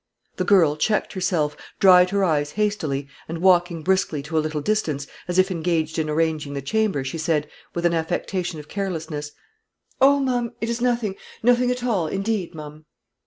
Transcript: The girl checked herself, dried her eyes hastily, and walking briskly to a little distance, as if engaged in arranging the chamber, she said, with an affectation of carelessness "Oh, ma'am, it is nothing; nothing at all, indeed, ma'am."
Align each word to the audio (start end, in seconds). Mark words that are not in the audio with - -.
The 0.37 0.43
girl 0.45 0.77
checked 0.77 1.13
herself, 1.13 1.55
dried 1.79 2.09
her 2.09 2.23
eyes 2.23 2.53
hastily, 2.53 3.07
and 3.27 3.37
walking 3.37 3.83
briskly 3.83 4.23
to 4.23 4.35
a 4.35 4.39
little 4.41 4.59
distance, 4.59 5.05
as 5.27 5.37
if 5.37 5.51
engaged 5.51 5.99
in 5.99 6.09
arranging 6.09 6.55
the 6.55 6.61
chamber, 6.63 7.03
she 7.03 7.19
said, 7.19 7.47
with 7.75 7.85
an 7.85 7.93
affectation 7.93 8.59
of 8.59 8.67
carelessness 8.67 9.29
"Oh, 10.01 10.19
ma'am, 10.19 10.53
it 10.59 10.71
is 10.71 10.81
nothing; 10.81 11.17
nothing 11.43 11.69
at 11.69 11.83
all, 11.83 12.07
indeed, 12.07 12.55
ma'am." 12.55 12.87